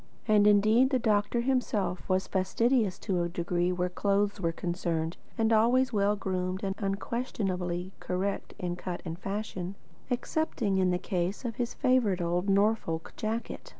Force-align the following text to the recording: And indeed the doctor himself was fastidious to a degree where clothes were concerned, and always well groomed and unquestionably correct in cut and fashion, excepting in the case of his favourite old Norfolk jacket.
And 0.27 0.47
indeed 0.47 0.89
the 0.89 0.97
doctor 0.97 1.41
himself 1.41 2.09
was 2.09 2.25
fastidious 2.25 2.97
to 2.97 3.21
a 3.21 3.29
degree 3.29 3.71
where 3.71 3.87
clothes 3.87 4.41
were 4.41 4.51
concerned, 4.51 5.15
and 5.37 5.53
always 5.53 5.93
well 5.93 6.15
groomed 6.15 6.63
and 6.63 6.73
unquestionably 6.79 7.91
correct 7.99 8.55
in 8.57 8.75
cut 8.77 9.03
and 9.05 9.19
fashion, 9.19 9.75
excepting 10.09 10.77
in 10.79 10.89
the 10.89 10.97
case 10.97 11.45
of 11.45 11.57
his 11.57 11.75
favourite 11.75 12.19
old 12.19 12.49
Norfolk 12.49 13.13
jacket. 13.15 13.69